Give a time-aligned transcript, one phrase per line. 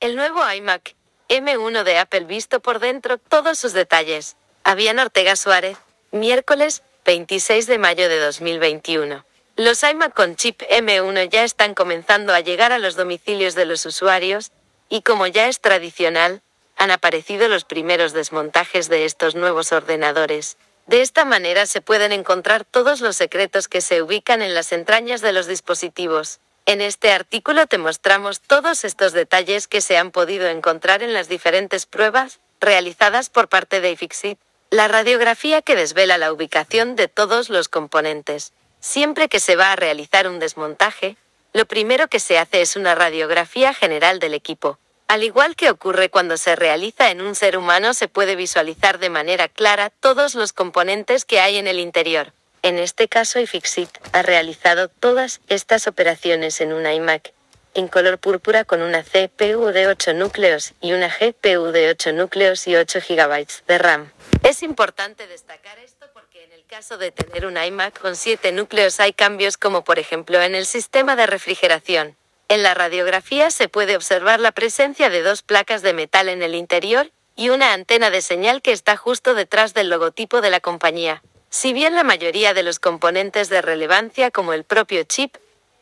[0.00, 0.94] El nuevo iMac
[1.28, 4.34] M1 de Apple visto por dentro, todos sus detalles.
[4.64, 5.76] Avian Ortega Suárez,
[6.10, 9.26] miércoles 26 de mayo de 2021.
[9.56, 13.84] Los iMac con chip M1 ya están comenzando a llegar a los domicilios de los
[13.84, 14.52] usuarios,
[14.88, 16.40] y como ya es tradicional,
[16.78, 20.56] han aparecido los primeros desmontajes de estos nuevos ordenadores.
[20.86, 25.20] De esta manera se pueden encontrar todos los secretos que se ubican en las entrañas
[25.20, 26.40] de los dispositivos.
[26.66, 31.28] En este artículo te mostramos todos estos detalles que se han podido encontrar en las
[31.28, 34.38] diferentes pruebas realizadas por parte de iFixit.
[34.70, 38.52] La radiografía que desvela la ubicación de todos los componentes.
[38.78, 41.16] Siempre que se va a realizar un desmontaje,
[41.52, 44.78] lo primero que se hace es una radiografía general del equipo.
[45.08, 49.10] Al igual que ocurre cuando se realiza en un ser humano, se puede visualizar de
[49.10, 52.32] manera clara todos los componentes que hay en el interior.
[52.62, 57.32] En este caso, iFixit ha realizado todas estas operaciones en un iMac
[57.74, 62.66] en color púrpura con una CPU de 8 núcleos y una GPU de 8 núcleos
[62.66, 64.12] y 8 GB de RAM.
[64.42, 69.00] Es importante destacar esto porque en el caso de tener un iMac con 7 núcleos
[69.00, 72.16] hay cambios como por ejemplo en el sistema de refrigeración.
[72.48, 76.54] En la radiografía se puede observar la presencia de dos placas de metal en el
[76.54, 81.22] interior y una antena de señal que está justo detrás del logotipo de la compañía.
[81.50, 85.36] Si bien la mayoría de los componentes de relevancia como el propio chip,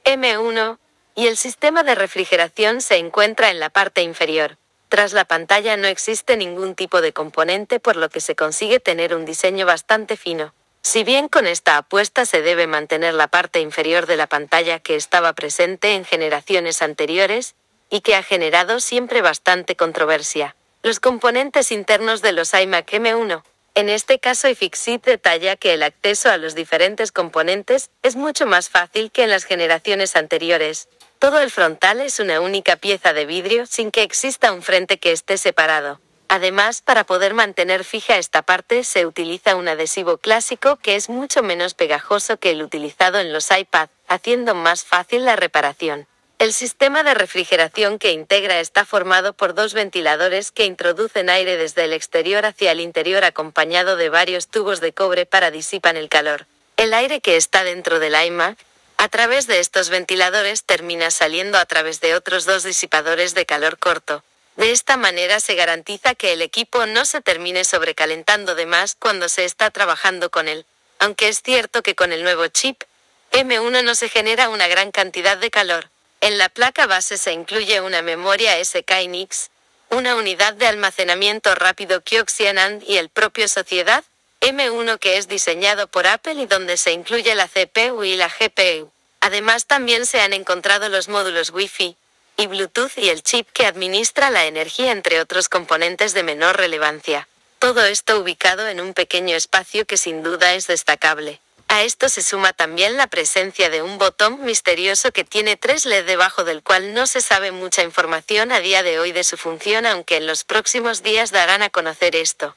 [0.04, 0.78] M1,
[1.14, 4.56] y el sistema de refrigeración se encuentra en la parte inferior.
[4.88, 9.14] Tras la pantalla no existe ningún tipo de componente por lo que se consigue tener
[9.14, 10.54] un diseño bastante fino.
[10.80, 14.96] Si bien con esta apuesta se debe mantener la parte inferior de la pantalla que
[14.96, 17.54] estaba presente en generaciones anteriores,
[17.90, 20.54] y que ha generado siempre bastante controversia.
[20.82, 23.42] Los componentes internos de los iMac M1.
[23.78, 28.68] En este caso iFixit detalla que el acceso a los diferentes componentes es mucho más
[28.68, 30.88] fácil que en las generaciones anteriores.
[31.20, 35.12] Todo el frontal es una única pieza de vidrio sin que exista un frente que
[35.12, 36.00] esté separado.
[36.26, 41.44] Además, para poder mantener fija esta parte se utiliza un adhesivo clásico que es mucho
[41.44, 46.08] menos pegajoso que el utilizado en los iPad, haciendo más fácil la reparación.
[46.38, 51.84] El sistema de refrigeración que integra está formado por dos ventiladores que introducen aire desde
[51.84, 56.46] el exterior hacia el interior acompañado de varios tubos de cobre para disipar el calor.
[56.76, 58.56] El aire que está dentro del iMac,
[58.98, 63.76] a través de estos ventiladores termina saliendo a través de otros dos disipadores de calor
[63.78, 64.22] corto,
[64.58, 69.28] de esta manera se garantiza que el equipo no se termine sobrecalentando de más cuando
[69.28, 70.66] se está trabajando con él,
[70.98, 72.82] aunque es cierto que con el nuevo chip,
[73.30, 75.90] M1 no se genera una gran cantidad de calor.
[76.20, 79.50] En la placa base se incluye una memoria SK Inix,
[79.90, 84.04] una unidad de almacenamiento rápido Kioxian y el propio Sociedad
[84.40, 88.90] M1 que es diseñado por Apple y donde se incluye la CPU y la GPU.
[89.20, 91.96] Además también se han encontrado los módulos Wi-Fi,
[92.36, 97.28] y Bluetooth y el chip que administra la energía entre otros componentes de menor relevancia.
[97.58, 101.40] Todo esto ubicado en un pequeño espacio que sin duda es destacable.
[101.70, 106.06] A esto se suma también la presencia de un botón misterioso que tiene tres LED
[106.06, 109.84] debajo del cual no se sabe mucha información a día de hoy de su función
[109.84, 112.56] aunque en los próximos días darán a conocer esto.